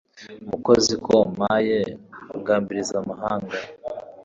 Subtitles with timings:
[0.49, 1.79] Mukozi ko yampaye
[2.39, 3.55] Ngambirize amahanga